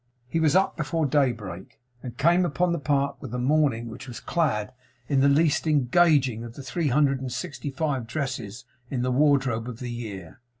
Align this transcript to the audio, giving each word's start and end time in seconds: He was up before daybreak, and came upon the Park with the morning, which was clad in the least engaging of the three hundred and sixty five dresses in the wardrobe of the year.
He 0.27 0.39
was 0.39 0.55
up 0.55 0.75
before 0.75 1.05
daybreak, 1.05 1.79
and 2.01 2.17
came 2.17 2.43
upon 2.43 2.71
the 2.73 2.79
Park 2.79 3.21
with 3.21 3.29
the 3.29 3.37
morning, 3.37 3.87
which 3.87 4.07
was 4.07 4.19
clad 4.19 4.73
in 5.07 5.19
the 5.19 5.29
least 5.29 5.67
engaging 5.67 6.43
of 6.43 6.55
the 6.55 6.63
three 6.63 6.87
hundred 6.87 7.21
and 7.21 7.31
sixty 7.31 7.69
five 7.69 8.07
dresses 8.07 8.65
in 8.89 9.03
the 9.03 9.11
wardrobe 9.11 9.69
of 9.69 9.77
the 9.77 9.91
year. 9.91 10.41